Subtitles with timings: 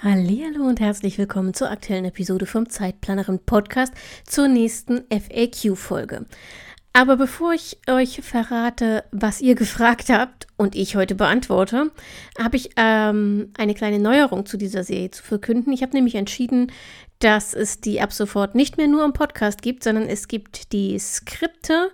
[0.00, 3.92] Hallo und herzlich willkommen zur aktuellen Episode vom Zeitplanerin Podcast
[4.24, 6.26] zur nächsten FAQ Folge.
[6.92, 11.90] Aber bevor ich euch verrate, was ihr gefragt habt und ich heute beantworte,
[12.40, 15.72] habe ich ähm, eine kleine Neuerung zu dieser Serie zu verkünden.
[15.72, 16.70] Ich habe nämlich entschieden,
[17.18, 20.96] dass es die ab sofort nicht mehr nur im Podcast gibt, sondern es gibt die
[21.00, 21.90] Skripte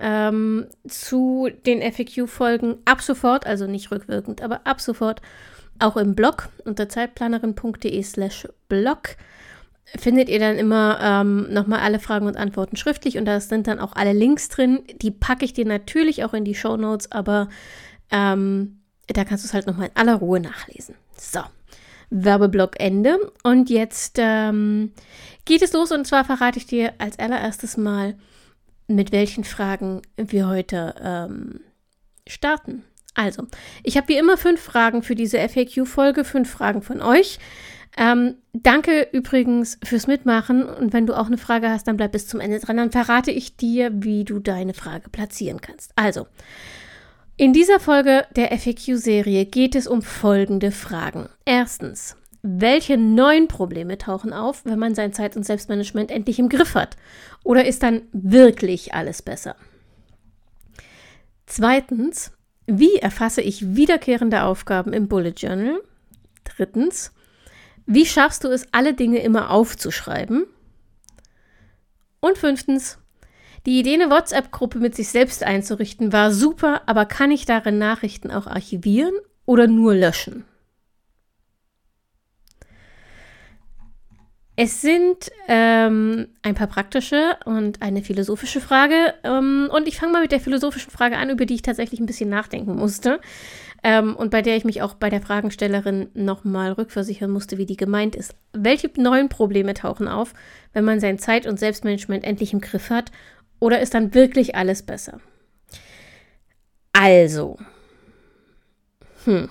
[0.00, 5.22] ähm, zu den FAQ-Folgen ab sofort, also nicht rückwirkend, aber ab sofort
[5.78, 9.16] auch im Blog unter zeitplanerin.de slash blog
[9.96, 13.78] findet ihr dann immer ähm, nochmal alle Fragen und Antworten schriftlich und da sind dann
[13.78, 14.82] auch alle Links drin.
[15.02, 17.48] Die packe ich dir natürlich auch in die Show Notes, aber
[18.10, 20.94] ähm, da kannst du es halt nochmal in aller Ruhe nachlesen.
[21.16, 21.40] So,
[22.10, 23.32] Werbeblock Ende.
[23.42, 24.92] Und jetzt ähm,
[25.44, 28.16] geht es los und zwar verrate ich dir als allererstes mal,
[28.86, 31.60] mit welchen Fragen wir heute ähm,
[32.26, 32.84] starten.
[33.14, 33.46] Also,
[33.82, 37.38] ich habe wie immer fünf Fragen für diese FAQ-Folge, fünf Fragen von euch.
[37.96, 42.26] Ähm, danke übrigens fürs Mitmachen und wenn du auch eine Frage hast, dann bleib bis
[42.26, 42.76] zum Ende dran.
[42.76, 45.92] Dann verrate ich dir, wie du deine Frage platzieren kannst.
[45.94, 46.26] Also,
[47.36, 51.28] in dieser Folge der FAQ-Serie geht es um folgende Fragen.
[51.44, 56.74] Erstens, welche neuen Probleme tauchen auf, wenn man sein Zeit- und Selbstmanagement endlich im Griff
[56.74, 56.96] hat?
[57.42, 59.56] Oder ist dann wirklich alles besser?
[61.46, 62.32] Zweitens,
[62.66, 65.80] wie erfasse ich wiederkehrende Aufgaben im Bullet Journal?
[66.44, 67.12] Drittens,
[67.86, 70.46] wie schaffst du es, alle Dinge immer aufzuschreiben?
[72.20, 72.98] Und fünftens,
[73.66, 78.30] die Idee, eine WhatsApp-Gruppe mit sich selbst einzurichten, war super, aber kann ich darin Nachrichten
[78.30, 79.14] auch archivieren
[79.46, 80.44] oder nur löschen?
[84.56, 89.14] Es sind ähm, ein paar praktische und eine philosophische Frage.
[89.24, 92.06] Ähm, und ich fange mal mit der philosophischen Frage an, über die ich tatsächlich ein
[92.06, 93.20] bisschen nachdenken musste.
[93.82, 97.76] Ähm, und bei der ich mich auch bei der Fragenstellerin nochmal rückversichern musste, wie die
[97.76, 98.36] gemeint ist.
[98.52, 100.34] Welche neuen Probleme tauchen auf,
[100.72, 103.10] wenn man sein Zeit- und Selbstmanagement endlich im Griff hat?
[103.58, 105.20] Oder ist dann wirklich alles besser?
[106.92, 107.58] Also.
[109.24, 109.48] Hm.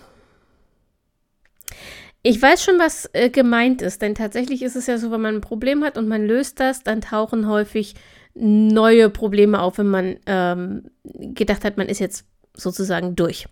[2.25, 5.35] Ich weiß schon, was äh, gemeint ist, denn tatsächlich ist es ja so, wenn man
[5.35, 7.95] ein Problem hat und man löst das, dann tauchen häufig
[8.33, 12.25] neue Probleme auf, wenn man ähm, gedacht hat, man ist jetzt
[12.55, 13.47] sozusagen durch.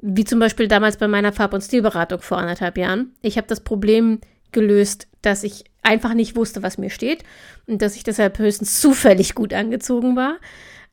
[0.00, 3.14] Wie zum Beispiel damals bei meiner Farb- und Stilberatung vor anderthalb Jahren.
[3.20, 7.22] Ich habe das Problem gelöst, dass ich einfach nicht wusste, was mir steht
[7.66, 10.38] und dass ich deshalb höchstens zufällig gut angezogen war.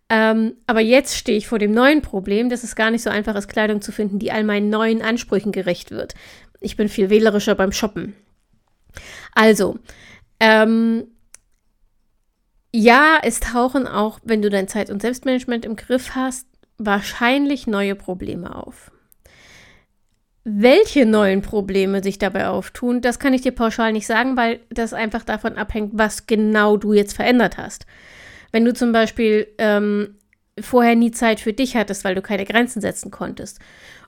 [0.10, 3.36] Ähm, aber jetzt stehe ich vor dem neuen Problem, dass es gar nicht so einfach
[3.36, 6.14] ist, Kleidung zu finden, die all meinen neuen Ansprüchen gerecht wird.
[6.64, 8.16] Ich bin viel wählerischer beim Shoppen.
[9.36, 9.78] Also,
[10.40, 11.08] ähm,
[12.74, 16.48] ja, es tauchen auch, wenn du dein Zeit- und Selbstmanagement im Griff hast,
[16.78, 18.92] wahrscheinlich neue Probleme auf.
[20.46, 24.94] Welche neuen Probleme sich dabei auftun, das kann ich dir pauschal nicht sagen, weil das
[24.94, 27.86] einfach davon abhängt, was genau du jetzt verändert hast.
[28.52, 30.16] Wenn du zum Beispiel ähm,
[30.60, 33.60] vorher nie Zeit für dich hattest, weil du keine Grenzen setzen konntest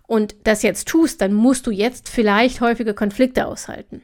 [0.07, 4.01] und das jetzt tust, dann musst du jetzt vielleicht häufige Konflikte aushalten.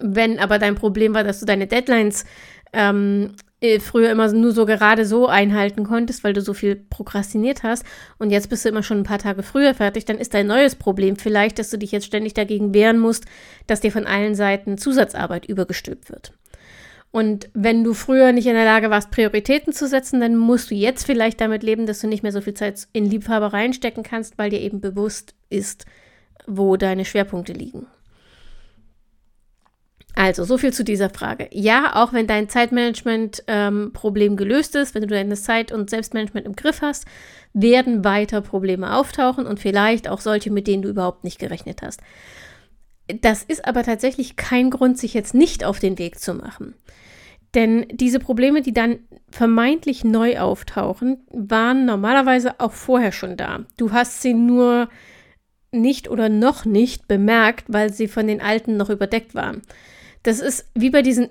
[0.00, 2.24] Wenn aber dein Problem war, dass du deine Deadlines
[2.72, 7.62] ähm, äh, früher immer nur so gerade so einhalten konntest, weil du so viel prokrastiniert
[7.62, 7.84] hast
[8.18, 10.74] und jetzt bist du immer schon ein paar Tage früher fertig, dann ist dein neues
[10.74, 13.24] Problem vielleicht, dass du dich jetzt ständig dagegen wehren musst,
[13.66, 16.32] dass dir von allen Seiten Zusatzarbeit übergestülpt wird.
[17.12, 20.74] Und wenn du früher nicht in der Lage warst, Prioritäten zu setzen, dann musst du
[20.74, 24.38] jetzt vielleicht damit leben, dass du nicht mehr so viel Zeit in Liebhabereien stecken kannst,
[24.38, 25.84] weil dir eben bewusst ist,
[26.46, 27.86] wo deine Schwerpunkte liegen.
[30.14, 31.48] Also, so viel zu dieser Frage.
[31.52, 36.56] Ja, auch wenn dein Zeitmanagement-Problem ähm, gelöst ist, wenn du deine Zeit- und Selbstmanagement im
[36.56, 37.06] Griff hast,
[37.54, 42.00] werden weiter Probleme auftauchen und vielleicht auch solche, mit denen du überhaupt nicht gerechnet hast.
[43.08, 46.74] Das ist aber tatsächlich kein Grund, sich jetzt nicht auf den Weg zu machen.
[47.54, 49.00] Denn diese Probleme, die dann
[49.30, 53.64] vermeintlich neu auftauchen, waren normalerweise auch vorher schon da.
[53.76, 54.88] Du hast sie nur
[55.70, 59.62] nicht oder noch nicht bemerkt, weil sie von den alten noch überdeckt waren.
[60.22, 61.28] Das ist wie bei diesen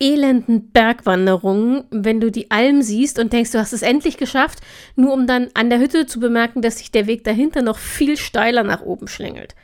[0.00, 4.60] elenden Bergwanderungen, wenn du die Alm siehst und denkst, du hast es endlich geschafft,
[4.96, 8.16] nur um dann an der Hütte zu bemerken, dass sich der Weg dahinter noch viel
[8.16, 9.54] steiler nach oben schlängelt.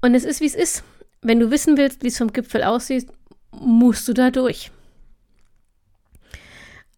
[0.00, 0.82] Und es ist, wie es ist.
[1.22, 3.08] Wenn du wissen willst, wie es vom Gipfel aussieht,
[3.52, 4.70] musst du da durch.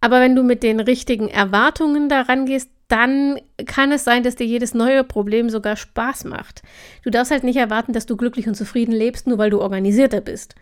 [0.00, 4.46] Aber wenn du mit den richtigen Erwartungen daran gehst, dann kann es sein, dass dir
[4.46, 6.62] jedes neue Problem sogar Spaß macht.
[7.02, 10.20] Du darfst halt nicht erwarten, dass du glücklich und zufrieden lebst, nur weil du organisierter
[10.20, 10.56] bist.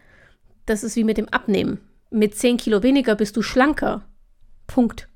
[0.67, 1.81] Das ist wie mit dem Abnehmen.
[2.11, 4.05] Mit 10 Kilo weniger bist du schlanker.
[4.67, 5.09] Punkt.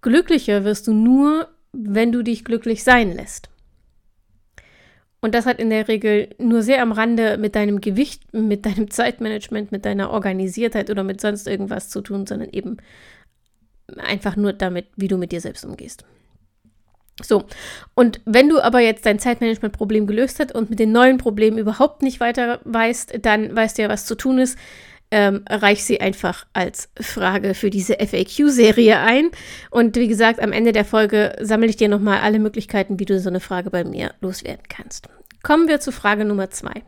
[0.00, 3.48] Glücklicher wirst du nur, wenn du dich glücklich sein lässt.
[5.24, 8.90] Und das hat in der Regel nur sehr am Rande mit deinem Gewicht, mit deinem
[8.90, 12.76] Zeitmanagement, mit deiner Organisiertheit oder mit sonst irgendwas zu tun, sondern eben
[13.96, 16.04] einfach nur damit, wie du mit dir selbst umgehst.
[17.22, 17.44] So,
[17.94, 22.02] und wenn du aber jetzt dein Zeitmanagement-Problem gelöst hast und mit den neuen Problemen überhaupt
[22.02, 24.58] nicht weiter weißt, dann weißt du ja, was zu tun ist.
[25.10, 29.30] Ähm, reich sie einfach als Frage für diese FAQ-Serie ein.
[29.70, 33.20] Und wie gesagt, am Ende der Folge sammle ich dir nochmal alle Möglichkeiten, wie du
[33.20, 35.08] so eine Frage bei mir loswerden kannst.
[35.42, 36.82] Kommen wir zu Frage Nummer zwei.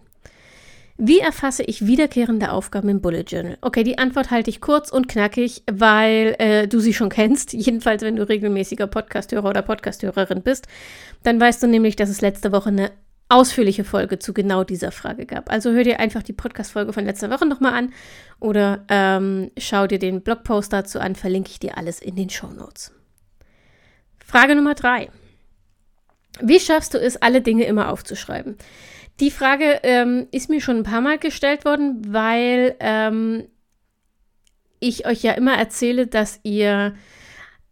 [0.98, 3.58] Wie erfasse ich wiederkehrende Aufgaben im Bullet Journal?
[3.60, 7.52] Okay, die Antwort halte ich kurz und knackig, weil äh, du sie schon kennst.
[7.52, 10.66] Jedenfalls, wenn du regelmäßiger Podcasthörer oder Podcasthörerin bist,
[11.22, 12.92] dann weißt du nämlich, dass es letzte Woche eine
[13.28, 15.50] ausführliche Folge zu genau dieser Frage gab.
[15.50, 17.93] Also hör dir einfach die Podcast-Folge von letzter Woche nochmal an
[18.38, 22.49] oder ähm, schau dir den Blogpost dazu an, verlinke ich dir alles in den Show
[22.49, 22.93] Notes.
[24.25, 25.11] Frage Nummer drei.
[26.40, 28.56] Wie schaffst du es, alle Dinge immer aufzuschreiben?
[29.20, 33.44] Die Frage ähm, ist mir schon ein paar Mal gestellt worden, weil ähm,
[34.79, 36.94] ich euch ja immer erzähle, dass ihr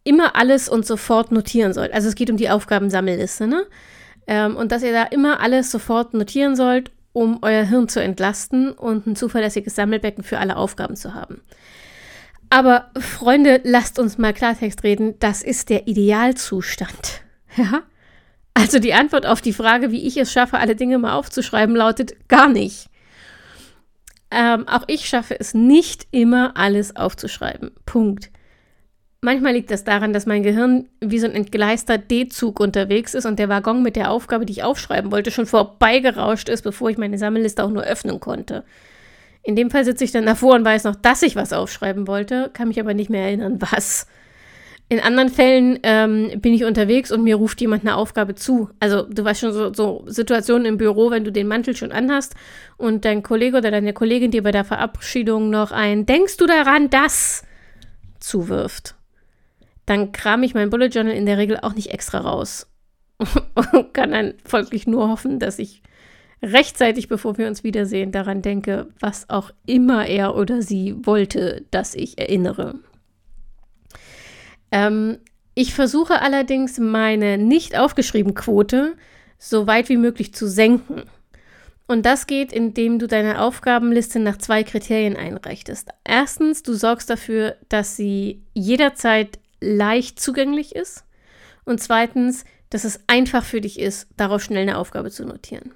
[0.04, 1.92] immer alles und sofort notieren sollt.
[1.92, 3.66] Also es geht um die Aufgabensammelliste, ne?
[4.26, 8.72] Ähm, und dass ihr da immer alles sofort notieren sollt, um euer Hirn zu entlasten
[8.72, 11.42] und ein zuverlässiges Sammelbecken für alle Aufgaben zu haben.
[12.50, 17.22] Aber Freunde, lasst uns mal Klartext reden, das ist der Idealzustand.
[17.56, 17.84] Ja?
[18.52, 22.28] Also die Antwort auf die Frage, wie ich es schaffe, alle Dinge mal aufzuschreiben, lautet
[22.28, 22.88] gar nicht.
[24.32, 27.70] Ähm, auch ich schaffe es nicht immer, alles aufzuschreiben.
[27.86, 28.30] Punkt.
[29.24, 33.38] Manchmal liegt das daran, dass mein Gehirn wie so ein entgleister D-Zug unterwegs ist und
[33.38, 37.16] der Waggon mit der Aufgabe, die ich aufschreiben wollte, schon vorbeigerauscht ist, bevor ich meine
[37.16, 38.64] Sammelliste auch nur öffnen konnte.
[39.42, 42.50] In dem Fall sitze ich dann davor und weiß noch, dass ich was aufschreiben wollte,
[42.52, 44.06] kann mich aber nicht mehr erinnern, was.
[44.90, 48.68] In anderen Fällen ähm, bin ich unterwegs und mir ruft jemand eine Aufgabe zu.
[48.78, 52.34] Also du weißt schon so, so, Situationen im Büro, wenn du den Mantel schon anhast
[52.76, 56.90] und dein Kollege oder deine Kollegin dir bei der Verabschiedung noch ein Denkst du daran,
[56.90, 57.42] das
[58.20, 58.96] zuwirft.
[59.86, 62.66] Dann kram ich mein Bullet Journal in der Regel auch nicht extra raus.
[63.72, 65.82] und kann dann folglich nur hoffen, dass ich
[66.42, 71.94] rechtzeitig, bevor wir uns wiedersehen, daran denke, was auch immer er oder sie wollte, dass
[71.94, 72.74] ich erinnere.
[74.70, 75.18] Ähm,
[75.54, 78.94] ich versuche allerdings meine nicht aufgeschrieben Quote
[79.38, 81.04] so weit wie möglich zu senken.
[81.86, 85.90] Und das geht, indem du deine Aufgabenliste nach zwei Kriterien einreichtest.
[86.02, 91.04] Erstens, du sorgst dafür, dass sie jederzeit leicht zugänglich ist.
[91.64, 95.72] Und zweitens, dass es einfach für dich ist, darauf schnell eine Aufgabe zu notieren.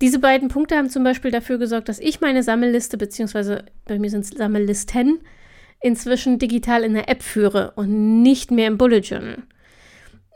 [0.00, 4.10] Diese beiden Punkte haben zum Beispiel dafür gesorgt, dass ich meine Sammelliste, beziehungsweise bei mir
[4.10, 5.20] sind es Sammellisten,
[5.80, 9.42] inzwischen digital in der App führe und nicht mehr im Bullet Journal.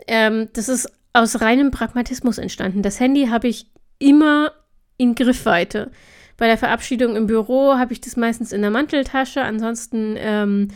[0.07, 2.83] Ähm, das ist aus reinem Pragmatismus entstanden.
[2.83, 4.53] Das Handy habe ich immer
[4.99, 5.91] in Griffweite.
[6.37, 10.69] Bei der Verabschiedung im Büro habe ich das meistens in der Manteltasche, ansonsten ähm,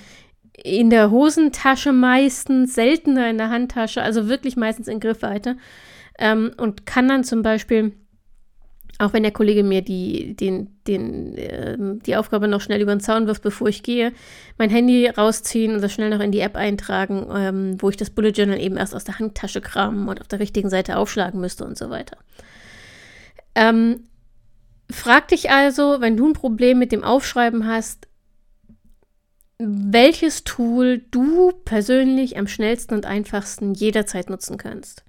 [0.64, 5.56] in der Hosentasche meistens, seltener in der Handtasche, also wirklich meistens in Griffweite.
[6.18, 7.92] Ähm, und kann dann zum Beispiel
[9.00, 13.00] auch wenn der Kollege mir die, den, den, äh, die Aufgabe noch schnell über den
[13.00, 14.12] Zaun wirft, bevor ich gehe,
[14.58, 18.10] mein Handy rausziehen und das schnell noch in die App eintragen, ähm, wo ich das
[18.10, 21.64] Bullet Journal eben erst aus der Handtasche kramen und auf der richtigen Seite aufschlagen müsste
[21.64, 22.18] und so weiter.
[23.54, 24.04] Ähm,
[24.90, 28.06] frag dich also, wenn du ein Problem mit dem Aufschreiben hast,
[29.60, 35.04] welches Tool du persönlich am schnellsten und einfachsten jederzeit nutzen kannst.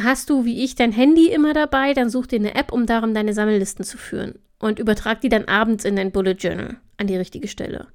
[0.00, 3.12] Hast du wie ich dein Handy immer dabei, dann such dir eine App, um darum
[3.12, 7.16] deine Sammellisten zu führen und übertrag die dann abends in dein Bullet Journal an die
[7.16, 7.88] richtige Stelle.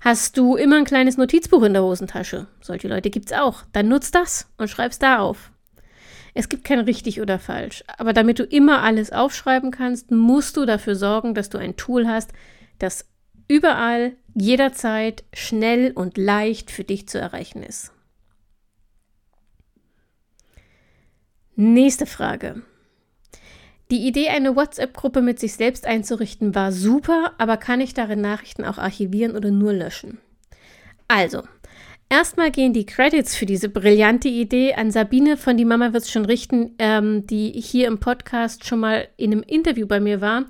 [0.00, 2.48] Hast du immer ein kleines Notizbuch in der Hosentasche?
[2.60, 3.62] Solche Leute gibt's auch.
[3.72, 5.52] Dann nutz das und schreib's da auf.
[6.34, 10.64] Es gibt kein richtig oder falsch, aber damit du immer alles aufschreiben kannst, musst du
[10.64, 12.32] dafür sorgen, dass du ein Tool hast,
[12.78, 13.06] das
[13.52, 17.92] überall, jederzeit, schnell und leicht für dich zu erreichen ist.
[21.54, 22.62] Nächste Frage.
[23.90, 28.64] Die Idee, eine WhatsApp-Gruppe mit sich selbst einzurichten, war super, aber kann ich darin Nachrichten
[28.64, 30.18] auch archivieren oder nur löschen?
[31.08, 31.42] Also,
[32.08, 36.10] Erstmal gehen die Credits für diese brillante Idee an Sabine von Die Mama wird es
[36.10, 40.44] schon richten, ähm, die hier im Podcast schon mal in einem Interview bei mir war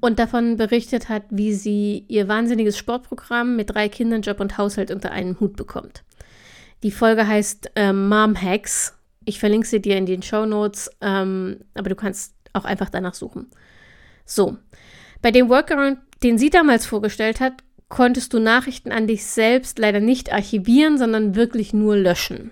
[0.00, 4.90] und davon berichtet hat, wie sie ihr wahnsinniges Sportprogramm mit drei Kindern, Job und Haushalt
[4.90, 6.04] unter einen Hut bekommt.
[6.82, 8.94] Die Folge heißt äh, Mom Hacks.
[9.24, 13.14] Ich verlinke sie dir in den Show Notes, ähm, aber du kannst auch einfach danach
[13.14, 13.48] suchen.
[14.24, 14.56] So,
[15.22, 17.54] bei dem Workaround, den sie damals vorgestellt hat,
[17.88, 22.50] konntest du Nachrichten an dich selbst leider nicht archivieren, sondern wirklich nur löschen.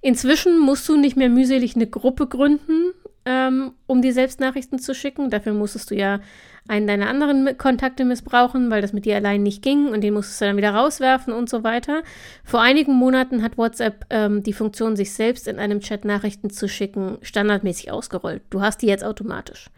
[0.00, 2.83] Inzwischen musst du nicht mehr mühselig eine Gruppe gründen,
[3.26, 5.30] ähm, um dir selbst Nachrichten zu schicken.
[5.30, 6.20] Dafür musstest du ja
[6.68, 10.40] einen deiner anderen Kontakte missbrauchen, weil das mit dir allein nicht ging und den musstest
[10.40, 12.02] du dann wieder rauswerfen und so weiter.
[12.44, 16.68] Vor einigen Monaten hat WhatsApp ähm, die Funktion, sich selbst in einem Chat Nachrichten zu
[16.68, 18.42] schicken, standardmäßig ausgerollt.
[18.50, 19.70] Du hast die jetzt automatisch.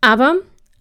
[0.00, 0.36] Aber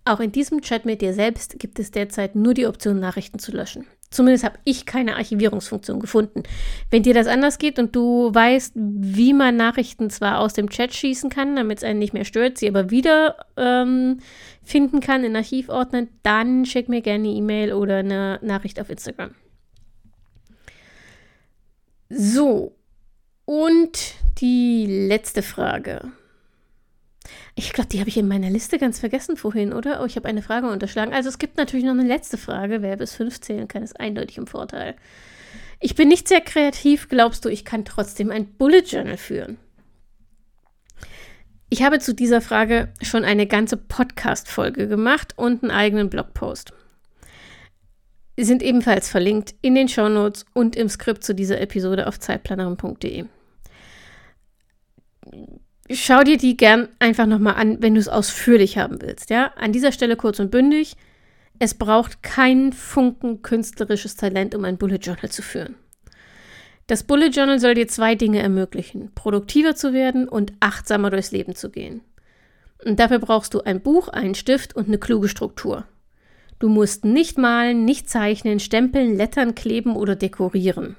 [0.06, 3.52] auch in diesem Chat mit dir selbst gibt es derzeit nur die Option, Nachrichten zu
[3.52, 3.86] löschen.
[4.10, 6.44] Zumindest habe ich keine Archivierungsfunktion gefunden.
[6.90, 10.94] Wenn dir das anders geht und du weißt, wie man Nachrichten zwar aus dem Chat
[10.94, 14.20] schießen kann, damit es einen nicht mehr stört, sie aber wieder ähm,
[14.64, 19.32] finden kann in Archivordnern, dann schick mir gerne eine E-Mail oder eine Nachricht auf Instagram.
[22.10, 22.78] So,
[23.44, 26.12] und die letzte Frage.
[27.60, 30.00] Ich glaube, die habe ich in meiner Liste ganz vergessen vorhin, oder?
[30.04, 31.12] Oh, ich habe eine Frage unterschlagen.
[31.12, 32.84] Also es gibt natürlich noch eine letzte Frage.
[32.84, 34.96] Wer bis fünf zählen kann, ist eindeutig im Vorteil.
[35.80, 37.10] Ich bin nicht sehr kreativ.
[37.10, 39.58] Glaubst du, ich kann trotzdem ein Bullet Journal führen?
[41.70, 46.74] Ich habe zu dieser Frage schon eine ganze Podcast-Folge gemacht und einen eigenen Blogpost.
[48.40, 53.26] Sind ebenfalls verlinkt in den Shownotes und im Skript zu dieser Episode auf zeitplanerin.de
[55.92, 59.30] schau dir die gern einfach nochmal an, wenn du es ausführlich haben willst.
[59.30, 60.96] Ja, an dieser Stelle kurz und bündig.
[61.60, 65.76] Es braucht keinen Funken künstlerisches Talent, um ein Bullet Journal zu führen.
[66.86, 71.56] Das Bullet Journal soll dir zwei Dinge ermöglichen: produktiver zu werden und achtsamer durchs Leben
[71.56, 72.02] zu gehen.
[72.86, 75.86] Und dafür brauchst du ein Buch, einen Stift und eine kluge Struktur.
[76.60, 80.96] Du musst nicht malen, nicht zeichnen, stempeln, lettern, kleben oder dekorieren.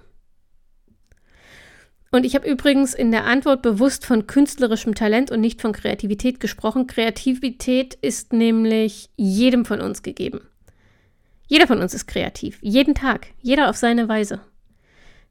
[2.10, 6.40] Und ich habe übrigens in der Antwort bewusst von künstlerischem Talent und nicht von Kreativität
[6.40, 6.86] gesprochen.
[6.86, 10.40] Kreativität ist nämlich jedem von uns gegeben.
[11.46, 14.40] Jeder von uns ist kreativ, jeden Tag, jeder auf seine Weise.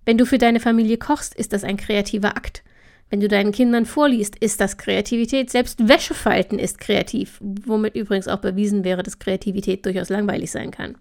[0.06, 2.64] Wenn du für deine Familie kochst, ist das ein kreativer Akt.
[3.10, 5.50] Wenn du deinen Kindern vorliest, ist das Kreativität.
[5.50, 10.96] Selbst Wäschefalten ist kreativ, womit übrigens auch bewiesen wäre, dass Kreativität durchaus langweilig sein kann.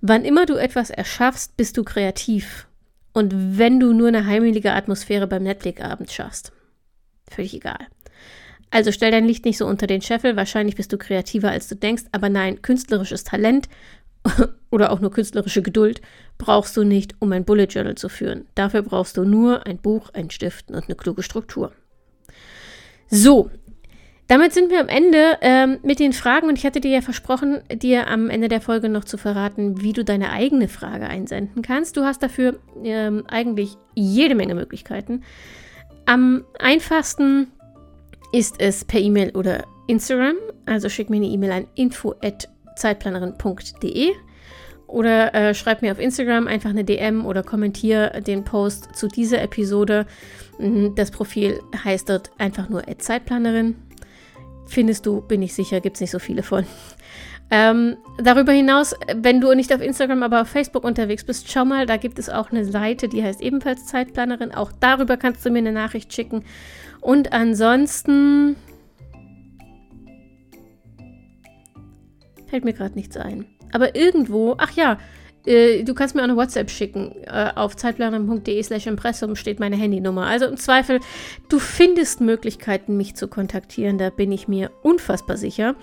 [0.00, 2.67] Wann immer du etwas erschaffst, bist du kreativ
[3.18, 6.52] und wenn du nur eine heimelige Atmosphäre beim Netflix-Abend schaffst.
[7.28, 7.88] Völlig egal.
[8.70, 11.74] Also stell dein Licht nicht so unter den Scheffel, wahrscheinlich bist du kreativer als du
[11.74, 13.68] denkst, aber nein, künstlerisches Talent
[14.70, 16.00] oder auch nur künstlerische Geduld
[16.38, 18.46] brauchst du nicht, um ein Bullet Journal zu führen.
[18.54, 21.72] Dafür brauchst du nur ein Buch, einen Stift und eine kluge Struktur.
[23.10, 23.50] So,
[24.28, 27.62] damit sind wir am Ende ähm, mit den Fragen und ich hatte dir ja versprochen,
[27.72, 31.96] dir am Ende der Folge noch zu verraten, wie du deine eigene Frage einsenden kannst.
[31.96, 35.22] Du hast dafür ähm, eigentlich jede Menge Möglichkeiten.
[36.04, 37.46] Am einfachsten
[38.32, 40.36] ist es per E-Mail oder Instagram.
[40.66, 44.10] Also schick mir eine E-Mail an info@zeitplanerin.de
[44.86, 49.40] oder äh, schreib mir auf Instagram einfach eine DM oder kommentiere den Post zu dieser
[49.40, 50.04] Episode.
[50.96, 53.76] Das Profil heißt dort einfach nur Zeitplanerin
[54.68, 56.64] findest du, bin ich sicher, gibt es nicht so viele von.
[57.50, 61.86] Ähm, darüber hinaus, wenn du nicht auf Instagram, aber auf Facebook unterwegs bist, schau mal,
[61.86, 64.52] da gibt es auch eine Seite, die heißt ebenfalls Zeitplanerin.
[64.52, 66.44] Auch darüber kannst du mir eine Nachricht schicken.
[67.00, 68.56] Und ansonsten
[72.48, 73.46] fällt mir gerade nichts ein.
[73.72, 74.98] Aber irgendwo, ach ja,
[75.48, 77.14] äh, du kannst mir auch eine WhatsApp schicken.
[77.24, 80.26] Äh, auf zeitplanerin.de slash Impressum steht meine Handynummer.
[80.26, 81.00] Also im Zweifel,
[81.48, 83.98] du findest Möglichkeiten, mich zu kontaktieren.
[83.98, 85.74] Da bin ich mir unfassbar sicher.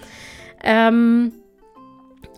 [0.64, 1.34] Ähm,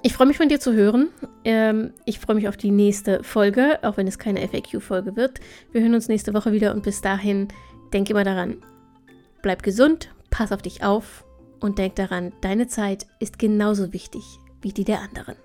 [0.03, 1.09] ich freue mich von dir zu hören.
[1.43, 5.39] Ähm, ich freue mich auf die nächste Folge, auch wenn es keine FAQ-Folge wird.
[5.71, 7.49] Wir hören uns nächste Woche wieder und bis dahin,
[7.93, 8.57] denk immer daran.
[9.41, 11.25] Bleib gesund, pass auf dich auf
[11.59, 14.23] und denk daran, deine Zeit ist genauso wichtig
[14.61, 15.35] wie die der anderen.